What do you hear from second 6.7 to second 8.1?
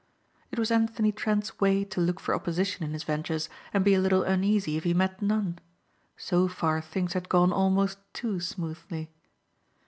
things had gone almost